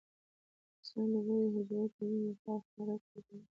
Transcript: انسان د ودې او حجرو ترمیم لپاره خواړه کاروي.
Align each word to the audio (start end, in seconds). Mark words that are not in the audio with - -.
انسان 0.77 1.05
د 1.13 1.15
ودې 1.19 1.33
او 1.43 1.51
حجرو 1.55 1.91
ترمیم 1.95 2.23
لپاره 2.31 2.61
خواړه 2.69 2.95
کاروي. 3.07 3.41